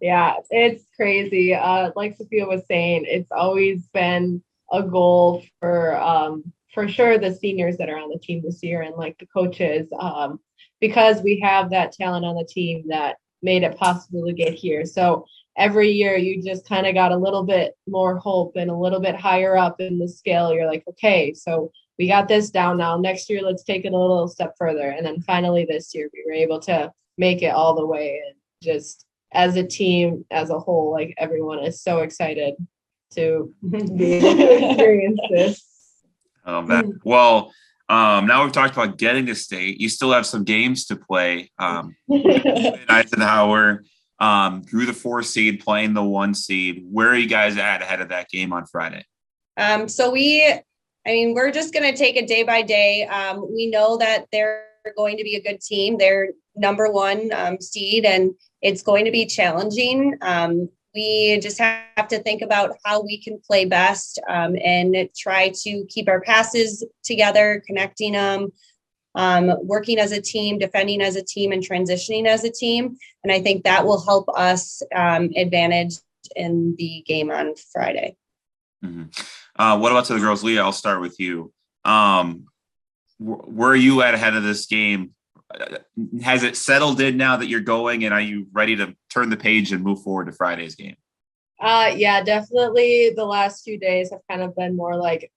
Yeah, 0.00 0.36
it's 0.50 0.84
crazy. 0.96 1.54
Uh, 1.54 1.90
like 1.96 2.16
Sophia 2.16 2.46
was 2.46 2.62
saying, 2.66 3.04
it's 3.06 3.30
always 3.30 3.86
been 3.88 4.42
a 4.72 4.82
goal 4.82 5.42
for 5.58 6.00
um, 6.00 6.52
for 6.72 6.88
sure 6.88 7.18
the 7.18 7.34
seniors 7.34 7.76
that 7.78 7.88
are 7.88 7.98
on 7.98 8.10
the 8.10 8.18
team 8.18 8.42
this 8.42 8.62
year 8.62 8.82
and 8.82 8.94
like 8.96 9.18
the 9.18 9.26
coaches 9.26 9.88
um, 9.98 10.38
because 10.80 11.20
we 11.22 11.40
have 11.40 11.70
that 11.70 11.92
talent 11.92 12.24
on 12.24 12.36
the 12.36 12.44
team 12.44 12.84
that 12.88 13.16
made 13.42 13.62
it 13.62 13.76
possible 13.76 14.24
to 14.26 14.32
get 14.32 14.54
here. 14.54 14.84
So 14.84 15.26
every 15.56 15.90
year 15.90 16.16
you 16.16 16.42
just 16.42 16.68
kind 16.68 16.86
of 16.86 16.94
got 16.94 17.12
a 17.12 17.16
little 17.16 17.44
bit 17.44 17.74
more 17.86 18.18
hope 18.18 18.56
and 18.56 18.70
a 18.70 18.76
little 18.76 19.00
bit 19.00 19.14
higher 19.14 19.56
up 19.56 19.80
in 19.80 19.98
the 19.98 20.08
scale. 20.08 20.52
You're 20.52 20.66
like, 20.66 20.84
okay, 20.88 21.34
so 21.34 21.70
we 21.98 22.08
got 22.08 22.28
this 22.28 22.50
down 22.50 22.78
now. 22.78 22.96
Next 22.96 23.28
year, 23.28 23.42
let's 23.42 23.64
take 23.64 23.84
it 23.84 23.92
a 23.92 23.98
little 23.98 24.28
step 24.28 24.54
further. 24.58 24.90
And 24.90 25.04
then 25.04 25.20
finally 25.20 25.66
this 25.68 25.94
year, 25.94 26.08
we 26.12 26.24
were 26.26 26.32
able 26.32 26.60
to 26.60 26.92
make 27.18 27.42
it 27.42 27.52
all 27.54 27.74
the 27.74 27.86
way 27.86 28.22
and 28.26 28.36
just 28.62 29.04
as 29.32 29.56
a 29.56 29.66
team, 29.66 30.24
as 30.30 30.50
a 30.50 30.58
whole, 30.58 30.90
like 30.92 31.14
everyone 31.18 31.60
is 31.60 31.82
so 31.82 31.98
excited 31.98 32.54
to 33.14 33.52
be 33.70 34.14
able 34.14 34.36
to 34.36 34.70
experience 34.70 35.20
this. 35.30 35.66
Um, 36.42 36.66
that, 36.68 36.86
well, 37.04 37.52
um, 37.90 38.26
now 38.28 38.44
we've 38.44 38.52
talked 38.52 38.74
about 38.74 38.98
getting 38.98 39.26
to 39.26 39.34
state. 39.34 39.80
You 39.80 39.88
still 39.88 40.12
have 40.12 40.24
some 40.24 40.44
games 40.44 40.86
to 40.86 40.96
play. 40.96 41.50
Um, 41.58 41.96
Eisenhower 42.88 43.82
um, 44.20 44.62
drew 44.62 44.86
the 44.86 44.92
four 44.92 45.24
seed, 45.24 45.58
playing 45.58 45.94
the 45.94 46.04
one 46.04 46.32
seed. 46.32 46.84
Where 46.88 47.08
are 47.08 47.16
you 47.16 47.28
guys 47.28 47.56
at 47.56 47.82
ahead 47.82 48.00
of 48.00 48.10
that 48.10 48.28
game 48.28 48.52
on 48.52 48.64
Friday? 48.66 49.04
Um, 49.56 49.88
so 49.88 50.12
we, 50.12 50.44
I 50.44 50.60
mean, 51.08 51.34
we're 51.34 51.50
just 51.50 51.74
going 51.74 51.90
to 51.90 51.98
take 51.98 52.14
it 52.14 52.28
day 52.28 52.44
by 52.44 52.62
day. 52.62 53.06
Um, 53.06 53.44
we 53.52 53.68
know 53.68 53.96
that 53.96 54.26
they're 54.30 54.66
going 54.96 55.16
to 55.16 55.24
be 55.24 55.34
a 55.34 55.42
good 55.42 55.60
team. 55.60 55.98
They're 55.98 56.28
number 56.54 56.92
one 56.92 57.32
um, 57.32 57.60
seed, 57.60 58.04
and 58.04 58.34
it's 58.62 58.82
going 58.82 59.04
to 59.06 59.10
be 59.10 59.26
challenging. 59.26 60.16
Um, 60.20 60.68
we 60.94 61.38
just 61.40 61.58
have 61.58 62.08
to 62.08 62.18
think 62.20 62.42
about 62.42 62.76
how 62.84 63.02
we 63.02 63.22
can 63.22 63.38
play 63.38 63.64
best 63.64 64.20
um, 64.28 64.56
and 64.64 64.96
try 65.16 65.52
to 65.62 65.84
keep 65.88 66.08
our 66.08 66.20
passes 66.20 66.84
together, 67.04 67.62
connecting 67.66 68.12
them, 68.12 68.52
um, 69.14 69.52
working 69.62 69.98
as 69.98 70.12
a 70.12 70.20
team, 70.20 70.58
defending 70.58 71.00
as 71.00 71.16
a 71.16 71.22
team, 71.22 71.52
and 71.52 71.62
transitioning 71.62 72.26
as 72.26 72.44
a 72.44 72.50
team. 72.50 72.96
And 73.22 73.32
I 73.32 73.40
think 73.40 73.64
that 73.64 73.84
will 73.84 74.04
help 74.04 74.28
us 74.34 74.82
um, 74.94 75.30
advantage 75.36 75.94
in 76.36 76.74
the 76.76 77.04
game 77.06 77.30
on 77.30 77.54
Friday. 77.72 78.16
Mm-hmm. 78.84 79.04
Uh, 79.56 79.78
what 79.78 79.92
about 79.92 80.06
to 80.06 80.14
the 80.14 80.20
girls, 80.20 80.42
Leah? 80.42 80.62
I'll 80.62 80.72
start 80.72 81.00
with 81.00 81.20
you. 81.20 81.52
Um, 81.84 82.46
where 83.18 83.70
are 83.70 83.76
you 83.76 84.02
at 84.02 84.14
ahead 84.14 84.34
of 84.34 84.42
this 84.42 84.66
game? 84.66 85.14
Uh, 85.52 85.78
has 86.22 86.42
it 86.42 86.56
settled 86.56 87.00
in 87.00 87.16
now 87.16 87.36
that 87.36 87.48
you're 87.48 87.60
going, 87.60 88.04
and 88.04 88.14
are 88.14 88.20
you 88.20 88.46
ready 88.52 88.76
to 88.76 88.94
turn 89.08 89.30
the 89.30 89.36
page 89.36 89.72
and 89.72 89.82
move 89.82 90.02
forward 90.02 90.26
to 90.26 90.32
Friday's 90.32 90.74
game? 90.74 90.96
Uh, 91.60 91.92
yeah, 91.94 92.22
definitely. 92.22 93.12
The 93.14 93.24
last 93.24 93.64
few 93.64 93.78
days 93.78 94.10
have 94.10 94.20
kind 94.30 94.42
of 94.42 94.56
been 94.56 94.76
more 94.76 94.96
like 94.96 95.30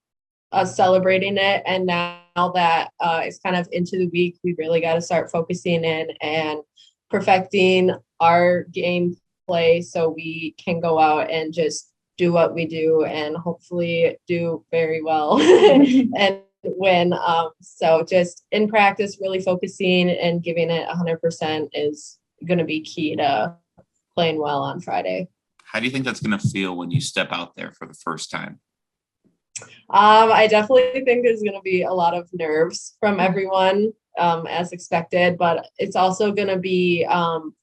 us 0.52 0.76
celebrating 0.76 1.38
it, 1.38 1.64
and 1.66 1.86
now 1.86 2.22
that 2.36 2.92
uh, 3.00 3.22
it's 3.24 3.40
kind 3.40 3.56
of 3.56 3.68
into 3.72 3.98
the 3.98 4.08
week, 4.08 4.38
we 4.44 4.56
really 4.58 4.82
got 4.82 4.96
to 4.96 5.02
start 5.02 5.32
focusing 5.32 5.84
in 5.84 6.12
and 6.22 6.60
perfecting 7.10 7.92
our 8.20 8.64
game 8.72 9.16
play 9.48 9.82
so 9.82 10.10
we 10.10 10.56
can 10.64 10.80
go 10.80 11.00
out 11.00 11.30
and 11.30 11.54
just 11.54 11.92
do 12.18 12.32
what 12.32 12.54
we 12.54 12.66
do 12.66 13.04
and 13.06 13.36
hopefully 13.36 14.18
do 14.28 14.64
very 14.72 15.02
well 15.02 15.40
and 15.42 16.40
win. 16.64 17.14
Um, 17.14 17.52
so 17.62 18.06
just 18.08 18.46
in 18.52 18.68
practice, 18.68 19.18
really 19.22 19.42
focusing 19.42 20.10
and 20.10 20.44
giving 20.44 20.70
it 20.70 20.88
100% 20.88 21.70
is 21.74 22.20
going 22.46 22.58
to 22.58 22.64
be 22.64 22.82
key 22.82 23.16
to 23.16 23.56
playing 24.16 24.40
well 24.40 24.62
on 24.62 24.80
Friday. 24.80 25.28
How 25.64 25.80
do 25.80 25.86
you 25.86 25.92
think 25.92 26.06
that's 26.06 26.20
going 26.20 26.38
to 26.38 26.48
feel 26.50 26.76
when 26.76 26.92
you 26.92 27.02
step 27.02 27.30
out 27.32 27.56
there 27.56 27.72
for 27.72 27.88
the 27.88 27.96
first 27.96 28.30
time? 28.30 28.60
Um, 29.90 30.32
I 30.32 30.48
definitely 30.48 31.04
think 31.04 31.24
there's 31.24 31.42
going 31.42 31.54
to 31.54 31.62
be 31.62 31.84
a 31.84 31.94
lot 31.94 32.14
of 32.14 32.30
nerves 32.34 32.96
from 33.00 33.20
everyone, 33.20 33.94
um, 34.18 34.48
as 34.48 34.72
expected, 34.72 35.38
but 35.38 35.68
it's 35.78 35.96
also 35.96 36.32
going 36.32 36.48
to 36.48 36.58
be 36.58 37.06
um, 37.06 37.56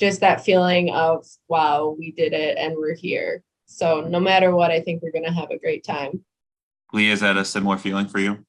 just 0.00 0.20
that 0.20 0.44
feeling 0.44 0.90
of, 0.90 1.26
wow, 1.48 1.96
we 1.98 2.12
did 2.12 2.32
it 2.32 2.58
and 2.58 2.74
we're 2.76 2.94
here. 2.94 3.42
So 3.66 4.02
no 4.02 4.20
matter 4.20 4.54
what, 4.54 4.70
I 4.70 4.80
think 4.80 5.02
we're 5.02 5.12
going 5.12 5.24
to 5.24 5.32
have 5.32 5.50
a 5.50 5.58
great 5.58 5.84
time. 5.84 6.24
Lee, 6.92 7.10
is 7.10 7.20
that 7.20 7.36
a 7.36 7.44
similar 7.44 7.78
feeling 7.78 8.06
for 8.06 8.18
you? 8.18 8.44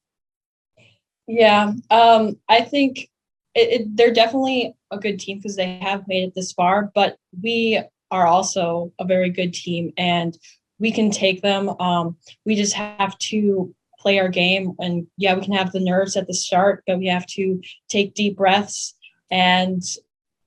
Yeah, 1.26 1.72
um, 1.90 2.38
I 2.48 2.60
think 2.60 3.08
it, 3.54 3.80
it, 3.80 3.96
they're 3.96 4.12
definitely 4.12 4.74
a 4.90 4.98
good 4.98 5.18
team 5.18 5.38
because 5.38 5.56
they 5.56 5.78
have 5.78 6.06
made 6.06 6.24
it 6.24 6.34
this 6.34 6.52
far, 6.52 6.90
but 6.94 7.16
we 7.42 7.82
are 8.10 8.26
also 8.26 8.92
a 8.98 9.04
very 9.04 9.30
good 9.30 9.54
team 9.54 9.92
and 9.96 10.36
we 10.78 10.92
can 10.92 11.10
take 11.10 11.40
them. 11.40 11.70
Um, 11.80 12.16
we 12.44 12.54
just 12.56 12.74
have 12.74 13.16
to 13.18 13.74
play 13.98 14.18
our 14.18 14.28
game. 14.28 14.74
And 14.78 15.06
yeah, 15.16 15.34
we 15.34 15.40
can 15.40 15.54
have 15.54 15.72
the 15.72 15.80
nerves 15.80 16.16
at 16.16 16.26
the 16.26 16.34
start, 16.34 16.84
but 16.86 16.98
we 16.98 17.06
have 17.06 17.26
to 17.28 17.60
take 17.88 18.14
deep 18.14 18.36
breaths 18.36 18.94
and 19.30 19.82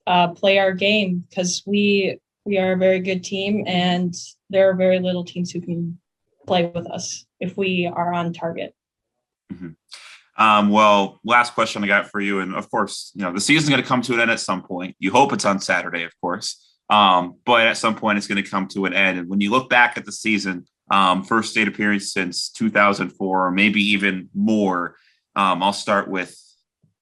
uh, 0.05 0.29
play 0.29 0.59
our 0.59 0.71
game 0.71 1.25
because 1.27 1.63
we 1.65 2.19
we 2.45 2.57
are 2.57 2.73
a 2.73 2.77
very 2.77 3.01
good 3.01 3.25
team 3.25 3.65
and 3.67 4.15
there 4.49 4.69
are 4.69 4.73
very 4.73 4.99
little 4.99 5.25
teams 5.25 5.51
who 5.51 5.59
can 5.59 5.99
play 6.45 6.71
with 6.73 6.87
us 6.87 7.26
if 7.39 7.57
we 7.57 7.85
are 7.91 8.13
on 8.13 8.33
target. 8.33 8.73
Mm-hmm. 9.51 9.69
Um, 10.41 10.69
well, 10.69 11.19
last 11.23 11.55
question 11.55 11.83
I 11.83 11.87
got 11.87 12.11
for 12.11 12.19
you, 12.19 12.41
and 12.41 12.53
of 12.53 12.69
course, 12.69 13.11
you 13.15 13.23
know 13.23 13.33
the 13.33 13.41
season's 13.41 13.69
going 13.69 13.81
to 13.81 13.87
come 13.87 14.01
to 14.03 14.13
an 14.13 14.19
end 14.19 14.31
at 14.31 14.39
some 14.39 14.61
point. 14.61 14.95
You 14.99 15.11
hope 15.11 15.33
it's 15.33 15.45
on 15.45 15.59
Saturday, 15.59 16.03
of 16.03 16.11
course, 16.21 16.75
um, 16.89 17.37
but 17.45 17.65
at 17.65 17.77
some 17.77 17.95
point 17.95 18.17
it's 18.17 18.27
going 18.27 18.43
to 18.43 18.49
come 18.49 18.67
to 18.69 18.85
an 18.85 18.93
end. 18.93 19.17
And 19.17 19.29
when 19.29 19.41
you 19.41 19.49
look 19.49 19.69
back 19.69 19.97
at 19.97 20.05
the 20.05 20.11
season, 20.11 20.65
um, 20.89 21.23
first 21.23 21.51
state 21.51 21.67
appearance 21.67 22.13
since 22.13 22.49
2004, 22.49 23.47
or 23.47 23.51
maybe 23.51 23.81
even 23.81 24.29
more. 24.33 24.95
Um, 25.35 25.61
I'll 25.61 25.73
start 25.73 26.07
with 26.07 26.39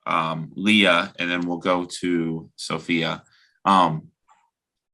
um, 0.06 0.52
Leah, 0.56 1.14
and 1.18 1.30
then 1.30 1.42
we'll 1.42 1.58
go 1.58 1.86
to 1.86 2.50
Sophia. 2.56 3.24
Um, 3.64 4.10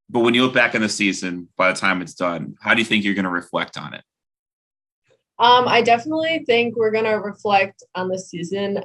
but 0.09 0.19
when 0.19 0.33
you 0.33 0.43
look 0.43 0.53
back 0.53 0.75
on 0.75 0.81
the 0.81 0.89
season, 0.89 1.47
by 1.57 1.71
the 1.71 1.79
time 1.79 2.01
it's 2.01 2.13
done, 2.13 2.55
how 2.59 2.73
do 2.73 2.79
you 2.79 2.85
think 2.85 3.03
you're 3.03 3.13
going 3.13 3.25
to 3.25 3.31
reflect 3.31 3.77
on 3.77 3.93
it? 3.93 4.03
Um, 5.41 5.67
I 5.67 5.81
definitely 5.81 6.43
think 6.45 6.75
we're 6.75 6.91
gonna 6.91 7.19
reflect 7.19 7.81
on 7.95 8.09
the 8.09 8.19
season 8.19 8.83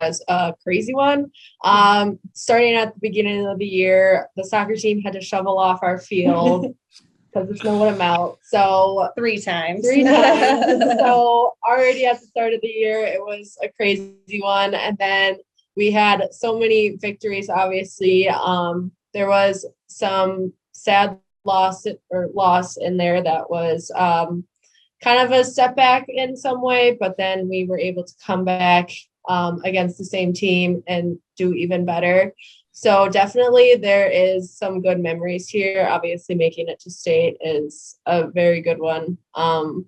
as 0.00 0.20
a 0.26 0.52
crazy 0.64 0.92
one. 0.92 1.30
Um, 1.62 2.18
starting 2.32 2.74
at 2.74 2.92
the 2.92 3.00
beginning 3.00 3.46
of 3.46 3.60
the 3.60 3.66
year, 3.66 4.28
the 4.34 4.42
soccer 4.42 4.74
team 4.74 5.00
had 5.00 5.12
to 5.12 5.20
shovel 5.20 5.58
off 5.58 5.78
our 5.82 5.98
field 5.98 6.74
because 7.32 7.48
the 7.48 7.56
snow 7.56 7.78
would 7.78 7.98
melt. 7.98 8.40
So 8.42 9.10
three 9.16 9.40
times. 9.40 9.86
Three 9.86 10.02
times. 10.04 10.82
so 10.98 11.54
already 11.64 12.04
at 12.04 12.20
the 12.20 12.26
start 12.26 12.52
of 12.52 12.60
the 12.62 12.68
year, 12.68 13.04
it 13.04 13.20
was 13.20 13.56
a 13.62 13.68
crazy 13.68 14.40
one, 14.40 14.74
and 14.74 14.98
then 14.98 15.36
we 15.76 15.92
had 15.92 16.34
so 16.34 16.58
many 16.58 16.96
victories. 16.96 17.48
Obviously, 17.48 18.28
um, 18.28 18.90
there 19.14 19.28
was 19.28 19.64
some 19.86 20.52
sad 20.72 21.20
loss 21.44 21.86
or 22.10 22.28
loss 22.34 22.76
in 22.76 22.96
there 22.96 23.22
that 23.22 23.48
was 23.48 23.88
um, 23.94 24.44
kind 25.02 25.20
of 25.20 25.32
a 25.32 25.44
setback 25.44 26.06
in 26.08 26.36
some 26.36 26.62
way, 26.62 26.96
but 26.98 27.16
then 27.16 27.48
we 27.48 27.64
were 27.64 27.78
able 27.78 28.04
to 28.04 28.14
come 28.24 28.44
back 28.44 28.90
um, 29.28 29.60
against 29.64 29.98
the 29.98 30.04
same 30.04 30.32
team 30.32 30.82
and 30.86 31.18
do 31.36 31.54
even 31.54 31.84
better. 31.84 32.34
So 32.72 33.08
definitely 33.08 33.76
there 33.76 34.08
is 34.08 34.56
some 34.56 34.80
good 34.80 34.98
memories 34.98 35.48
here. 35.48 35.86
Obviously 35.90 36.34
making 36.34 36.68
it 36.68 36.80
to 36.80 36.90
state 36.90 37.36
is 37.40 37.98
a 38.06 38.28
very 38.28 38.62
good 38.62 38.78
one. 38.78 39.18
Um, 39.34 39.86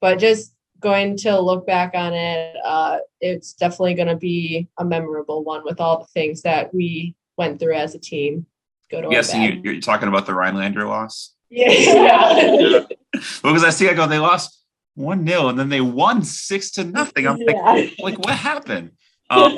but 0.00 0.18
just 0.18 0.54
going 0.80 1.16
to 1.18 1.38
look 1.38 1.66
back 1.66 1.92
on 1.94 2.12
it, 2.14 2.56
uh, 2.64 2.98
it's 3.20 3.52
definitely 3.52 3.94
going 3.94 4.08
to 4.08 4.16
be 4.16 4.68
a 4.78 4.84
memorable 4.84 5.44
one 5.44 5.62
with 5.64 5.80
all 5.80 6.00
the 6.00 6.06
things 6.06 6.42
that 6.42 6.74
we 6.74 7.14
went 7.36 7.60
through 7.60 7.74
as 7.74 7.94
a 7.94 7.98
team. 7.98 8.46
Good 8.90 9.06
yes, 9.10 9.34
you're, 9.34 9.52
you're 9.52 9.80
talking 9.80 10.08
about 10.08 10.26
the 10.26 10.34
Rhinelander 10.34 10.84
loss. 10.84 11.34
Yeah. 11.52 12.84
because 13.12 13.62
I 13.62 13.70
see 13.70 13.88
I 13.88 13.94
go, 13.94 14.06
they 14.06 14.18
lost 14.18 14.64
one 14.94 15.22
nil 15.22 15.50
and 15.50 15.58
then 15.58 15.68
they 15.68 15.82
won 15.82 16.24
six 16.24 16.70
to 16.72 16.84
nothing. 16.84 17.26
I'm 17.26 17.36
yeah. 17.38 17.52
like, 17.52 17.94
like 17.98 18.18
what 18.18 18.34
happened? 18.34 18.92
Um, 19.28 19.52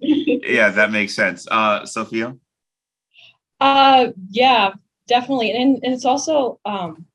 yeah, 0.00 0.70
that 0.70 0.92
makes 0.92 1.14
sense. 1.14 1.46
Uh, 1.50 1.86
Sophia. 1.86 2.36
Uh, 3.60 4.08
yeah, 4.30 4.72
definitely, 5.08 5.52
and, 5.52 5.80
and 5.82 5.94
it's 5.94 6.04
also 6.04 6.60
um, 6.64 7.06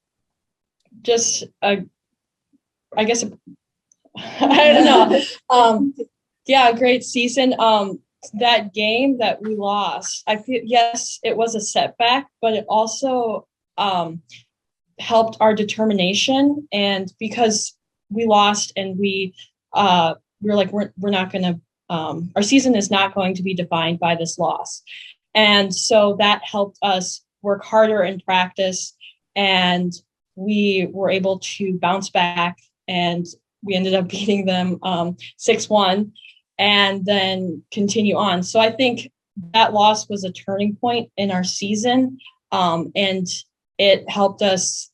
just 1.02 1.46
a, 1.62 1.86
I 2.96 3.04
guess, 3.06 3.24
I 4.18 4.74
don't 4.74 4.86
know, 4.86 5.22
um, 5.50 5.94
Yeah, 6.46 6.72
great 6.74 7.04
season. 7.04 7.56
Um, 7.60 8.00
that 8.34 8.74
game 8.74 9.20
that 9.20 9.42
we 9.42 9.56
lost, 9.56 10.24
I 10.28 10.38
feel 10.38 10.62
yes, 10.64 11.20
it 11.24 11.38
was 11.38 11.56
a 11.56 11.62
setback, 11.62 12.28
but 12.42 12.54
it 12.54 12.66
also 12.68 13.48
um, 13.80 14.22
helped 15.00 15.38
our 15.40 15.54
determination. 15.56 16.68
And 16.72 17.12
because 17.20 17.76
we 18.10 18.26
lost 18.26 18.74
and 18.76 18.98
we 19.00 19.34
uh, 19.74 20.16
we 20.42 20.50
are 20.52 20.56
like 20.56 20.72
we're 20.72 20.92
we're 20.98 21.10
not 21.10 21.32
going 21.32 21.44
to 21.44 21.60
um, 21.94 22.32
our 22.36 22.44
season 22.44 22.76
is 22.76 22.92
not 22.92 23.16
going 23.16 23.34
to 23.36 23.44
be 23.44 23.54
defined 23.54 24.00
by 24.00 24.16
this 24.16 24.38
loss, 24.38 24.84
and 25.34 25.74
so 25.74 26.16
that 26.20 26.42
helped 26.44 26.78
us 26.82 27.22
work 27.42 27.64
harder 27.64 28.04
in 28.04 28.20
practice, 28.20 28.96
and 29.36 29.94
we 30.36 30.88
were 30.92 31.10
able 31.10 31.40
to 31.40 31.78
bounce 31.80 32.10
back, 32.10 32.58
and 32.88 33.26
we 33.64 33.76
ended 33.76 33.94
up 33.94 34.08
beating 34.10 34.46
them 34.46 34.80
um, 34.84 35.18
six 35.38 35.66
um, 35.66 35.76
one 35.76 36.14
and 36.60 37.06
then 37.06 37.64
continue 37.72 38.18
on. 38.18 38.44
So 38.44 38.60
I 38.60 38.70
think 38.70 39.10
that 39.54 39.74
loss 39.74 40.10
was 40.10 40.26
a 40.26 40.32
turning 40.32 40.76
point 40.76 41.10
in 41.16 41.32
our 41.32 41.44
season. 41.46 42.20
Um, 42.52 42.92
and 42.96 43.26
it 43.80 44.08
helped 44.10 44.44
us 44.44 44.92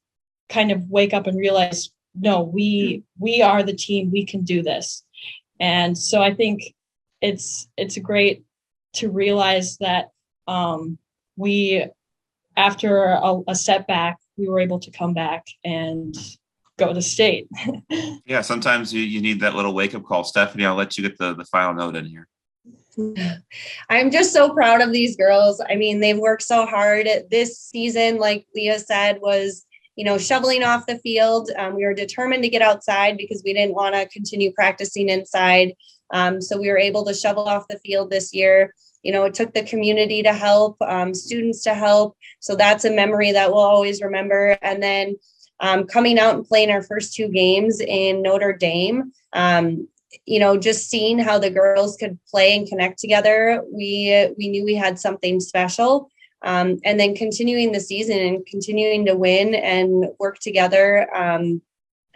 kind 0.47 0.71
of 0.71 0.89
wake 0.89 1.13
up 1.13 1.27
and 1.27 1.37
realize, 1.37 1.89
no, 2.13 2.43
we 2.43 3.03
we 3.19 3.41
are 3.41 3.63
the 3.63 3.75
team, 3.75 4.11
we 4.11 4.25
can 4.25 4.43
do 4.43 4.63
this. 4.63 5.03
And 5.59 5.97
so 5.97 6.21
I 6.21 6.33
think 6.33 6.61
it's 7.19 7.67
it's 7.75 7.97
great 7.97 8.45
to 8.93 9.09
realize 9.09 9.77
that 9.77 10.09
um, 10.47 10.97
we 11.35 11.85
after 12.55 13.03
a, 13.03 13.41
a 13.49 13.55
setback, 13.55 14.17
we 14.37 14.47
were 14.47 14.59
able 14.59 14.79
to 14.79 14.91
come 14.91 15.13
back 15.13 15.45
and 15.65 16.15
go 16.77 16.93
to 16.93 17.01
state. 17.01 17.47
yeah, 18.25 18.41
sometimes 18.41 18.93
you, 18.93 19.01
you 19.01 19.21
need 19.21 19.41
that 19.41 19.55
little 19.55 19.73
wake 19.73 19.95
up 19.95 20.03
call. 20.03 20.23
Stephanie, 20.23 20.65
I'll 20.65 20.75
let 20.75 20.97
you 20.97 21.03
get 21.03 21.17
the, 21.17 21.33
the 21.33 21.45
final 21.45 21.73
note 21.73 21.95
in 21.95 22.05
here. 22.05 22.27
I'm 23.89 24.11
just 24.11 24.33
so 24.33 24.53
proud 24.53 24.81
of 24.81 24.91
these 24.91 25.15
girls. 25.15 25.61
I 25.67 25.75
mean, 25.75 25.99
they've 25.99 26.17
worked 26.17 26.43
so 26.43 26.65
hard 26.65 27.07
this 27.29 27.59
season, 27.59 28.17
like 28.17 28.45
Leah 28.55 28.79
said, 28.79 29.19
was, 29.21 29.65
you 29.95 30.05
know, 30.05 30.17
shoveling 30.17 30.63
off 30.63 30.85
the 30.85 30.99
field. 30.99 31.49
Um, 31.57 31.75
we 31.75 31.85
were 31.85 31.93
determined 31.93 32.43
to 32.43 32.49
get 32.49 32.61
outside 32.61 33.17
because 33.17 33.41
we 33.45 33.53
didn't 33.53 33.75
want 33.75 33.95
to 33.95 34.07
continue 34.09 34.51
practicing 34.51 35.09
inside. 35.09 35.73
Um, 36.11 36.41
so 36.41 36.57
we 36.57 36.69
were 36.69 36.77
able 36.77 37.05
to 37.05 37.13
shovel 37.13 37.47
off 37.47 37.67
the 37.69 37.79
field 37.79 38.09
this 38.09 38.33
year. 38.33 38.73
You 39.03 39.11
know, 39.11 39.25
it 39.25 39.33
took 39.33 39.53
the 39.53 39.63
community 39.63 40.23
to 40.23 40.33
help, 40.33 40.77
um, 40.81 41.13
students 41.13 41.63
to 41.63 41.73
help. 41.73 42.17
So 42.39 42.55
that's 42.55 42.85
a 42.85 42.91
memory 42.91 43.31
that 43.31 43.49
we'll 43.49 43.59
always 43.59 44.01
remember. 44.01 44.57
And 44.61 44.81
then 44.81 45.15
um, 45.59 45.85
coming 45.85 46.19
out 46.19 46.35
and 46.35 46.45
playing 46.45 46.71
our 46.71 46.83
first 46.83 47.13
two 47.13 47.29
games 47.29 47.79
in 47.79 48.21
Notre 48.21 48.53
Dame. 48.53 49.13
You 50.25 50.39
know, 50.39 50.57
just 50.57 50.89
seeing 50.89 51.19
how 51.19 51.39
the 51.39 51.49
girls 51.49 51.97
could 51.97 52.17
play 52.29 52.55
and 52.55 52.67
connect 52.67 52.99
together, 52.99 53.63
we 53.71 54.33
we 54.37 54.49
knew 54.49 54.63
we 54.63 54.75
had 54.75 54.99
something 54.99 55.39
special. 55.39 56.09
Um, 56.41 56.79
and 56.83 56.99
then 56.99 57.15
continuing 57.15 57.71
the 57.71 57.79
season 57.79 58.19
and 58.19 58.45
continuing 58.45 59.05
to 59.07 59.15
win 59.15 59.55
and 59.55 60.05
work 60.19 60.37
together 60.39 61.09
um, 61.15 61.61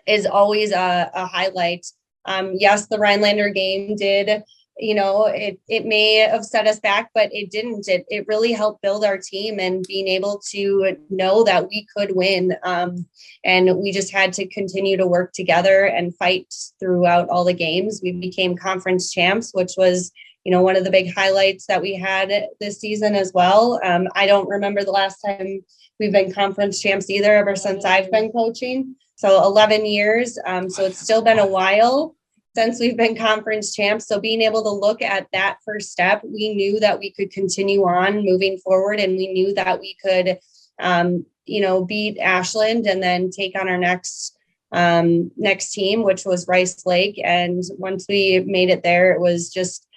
is 0.05 0.27
always 0.27 0.71
a, 0.71 1.09
a 1.13 1.25
highlight. 1.25 1.87
Um, 2.25 2.53
yes, 2.53 2.87
the 2.87 2.99
Rhinelander 2.99 3.49
game 3.49 3.95
did 3.95 4.43
you 4.79 4.95
know 4.95 5.25
it 5.25 5.59
it 5.67 5.85
may 5.85 6.15
have 6.15 6.45
set 6.45 6.67
us 6.67 6.79
back 6.79 7.11
but 7.13 7.29
it 7.33 7.51
didn't. 7.51 7.87
It, 7.87 8.05
it 8.09 8.27
really 8.27 8.51
helped 8.51 8.81
build 8.81 9.03
our 9.03 9.17
team 9.17 9.59
and 9.59 9.85
being 9.87 10.07
able 10.07 10.41
to 10.51 10.97
know 11.09 11.43
that 11.43 11.67
we 11.67 11.85
could 11.95 12.15
win 12.15 12.55
um, 12.63 13.05
and 13.43 13.77
we 13.77 13.91
just 13.91 14.11
had 14.11 14.33
to 14.33 14.47
continue 14.47 14.97
to 14.97 15.07
work 15.07 15.33
together 15.33 15.85
and 15.85 16.15
fight 16.15 16.53
throughout 16.79 17.29
all 17.29 17.43
the 17.43 17.53
games. 17.53 17.99
We 18.01 18.13
became 18.13 18.55
conference 18.55 19.11
champs 19.11 19.51
which 19.53 19.73
was 19.77 20.11
you 20.43 20.51
know 20.51 20.61
one 20.61 20.77
of 20.77 20.83
the 20.83 20.91
big 20.91 21.13
highlights 21.13 21.65
that 21.67 21.81
we 21.81 21.95
had 21.95 22.31
this 22.59 22.79
season 22.79 23.15
as 23.15 23.31
well. 23.33 23.79
Um, 23.83 24.07
i 24.15 24.25
don't 24.25 24.47
remember 24.47 24.83
the 24.83 24.91
last 24.91 25.17
time 25.25 25.63
we've 25.99 26.13
been 26.13 26.33
conference 26.33 26.79
champs 26.81 27.09
either 27.09 27.35
ever 27.35 27.55
since 27.55 27.85
i've 27.85 28.11
been 28.11 28.31
coaching. 28.31 28.95
So 29.15 29.43
11 29.43 29.85
years 29.85 30.39
um, 30.45 30.69
so 30.69 30.85
it's 30.85 30.99
still 30.99 31.21
been 31.21 31.39
a 31.39 31.45
while 31.45 32.15
since 32.55 32.79
we've 32.79 32.97
been 32.97 33.15
conference 33.15 33.75
champs. 33.75 34.07
So 34.07 34.19
being 34.19 34.41
able 34.41 34.63
to 34.63 34.69
look 34.69 35.01
at 35.01 35.27
that 35.33 35.57
first 35.63 35.91
step, 35.91 36.21
we 36.23 36.53
knew 36.55 36.79
that 36.79 36.99
we 36.99 37.11
could 37.11 37.31
continue 37.31 37.83
on 37.83 38.25
moving 38.25 38.57
forward, 38.57 38.99
and 38.99 39.15
we 39.15 39.27
knew 39.27 39.53
that 39.53 39.79
we 39.79 39.95
could, 40.03 40.39
um, 40.79 41.25
you 41.45 41.61
know, 41.61 41.85
beat 41.85 42.17
Ashland 42.19 42.87
and 42.87 43.01
then 43.01 43.29
take 43.29 43.59
on 43.59 43.69
our 43.69 43.77
next 43.77 44.35
um, 44.71 45.31
next 45.35 45.71
team, 45.71 46.03
which 46.03 46.25
was 46.25 46.47
Rice 46.47 46.85
Lake. 46.85 47.19
And 47.23 47.63
once 47.77 48.05
we 48.07 48.43
made 48.45 48.69
it 48.69 48.83
there, 48.83 49.11
it 49.13 49.19
was 49.19 49.49
just 49.49 49.87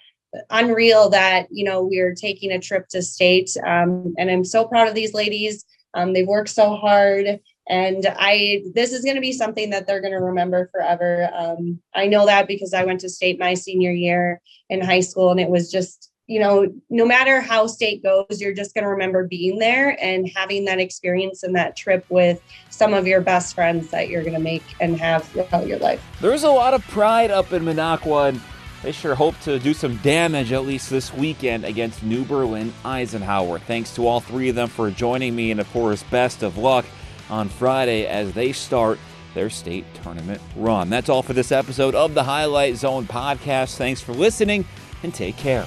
unreal 0.49 1.09
that 1.09 1.45
you 1.51 1.63
know 1.63 1.83
we 1.83 1.99
are 1.99 2.15
taking 2.15 2.51
a 2.51 2.59
trip 2.59 2.87
to 2.89 3.01
state. 3.01 3.55
Um, 3.65 4.13
and 4.17 4.29
I'm 4.29 4.45
so 4.45 4.65
proud 4.65 4.87
of 4.87 4.95
these 4.95 5.13
ladies. 5.13 5.65
Um, 5.93 6.13
they've 6.13 6.27
worked 6.27 6.49
so 6.49 6.75
hard 6.75 7.39
and 7.67 8.07
i 8.17 8.61
this 8.73 8.91
is 8.91 9.03
going 9.03 9.15
to 9.15 9.21
be 9.21 9.31
something 9.31 9.69
that 9.69 9.87
they're 9.87 10.01
going 10.01 10.13
to 10.13 10.19
remember 10.19 10.69
forever. 10.71 11.29
Um, 11.33 11.79
i 11.95 12.05
know 12.07 12.25
that 12.25 12.47
because 12.47 12.73
i 12.73 12.83
went 12.83 12.99
to 13.01 13.09
state 13.09 13.39
my 13.39 13.53
senior 13.53 13.91
year 13.91 14.41
in 14.69 14.81
high 14.81 14.99
school 15.01 15.31
and 15.31 15.39
it 15.39 15.49
was 15.49 15.71
just 15.71 16.11
you 16.27 16.39
know 16.39 16.67
no 16.89 17.05
matter 17.05 17.41
how 17.41 17.67
state 17.67 18.01
goes 18.01 18.39
you're 18.39 18.53
just 18.53 18.73
going 18.73 18.83
to 18.83 18.89
remember 18.89 19.27
being 19.27 19.59
there 19.59 19.97
and 20.01 20.29
having 20.35 20.65
that 20.65 20.79
experience 20.79 21.43
and 21.43 21.55
that 21.55 21.75
trip 21.75 22.05
with 22.09 22.41
some 22.69 22.93
of 22.93 23.05
your 23.05 23.21
best 23.21 23.53
friends 23.55 23.89
that 23.91 24.07
you're 24.07 24.21
going 24.21 24.33
to 24.33 24.39
make 24.39 24.63
and 24.79 24.97
have 24.97 25.25
throughout 25.25 25.67
your 25.67 25.79
life. 25.79 26.01
There's 26.21 26.43
a 26.43 26.49
lot 26.49 26.73
of 26.73 26.81
pride 26.87 27.29
up 27.29 27.51
in 27.51 27.63
minocqua 27.63 28.29
and 28.29 28.41
they 28.83 28.91
sure 28.91 29.15
hope 29.15 29.39
to 29.41 29.59
do 29.59 29.73
some 29.73 29.97
damage 29.97 30.51
at 30.51 30.65
least 30.65 30.89
this 30.89 31.13
weekend 31.13 31.65
against 31.65 32.03
new 32.03 32.23
berlin 32.23 32.73
eisenhower. 32.85 33.59
Thanks 33.59 33.93
to 33.95 34.07
all 34.07 34.19
three 34.19 34.49
of 34.49 34.55
them 34.55 34.69
for 34.69 34.89
joining 34.91 35.35
me 35.35 35.51
and 35.51 35.59
of 35.59 35.69
course 35.71 36.03
best 36.03 36.41
of 36.41 36.57
luck 36.57 36.85
on 37.33 37.49
Friday 37.49 38.05
as 38.05 38.31
they 38.33 38.51
start 38.51 38.99
their 39.33 39.49
state 39.49 39.85
tournament 40.03 40.39
run. 40.55 40.89
That's 40.89 41.09
all 41.09 41.23
for 41.23 41.33
this 41.33 41.51
episode 41.51 41.95
of 41.95 42.13
the 42.13 42.23
Highlight 42.23 42.75
Zone 42.75 43.05
podcast. 43.07 43.75
Thanks 43.77 44.01
for 44.01 44.13
listening 44.13 44.65
and 45.01 45.11
take 45.11 45.35
care. 45.35 45.65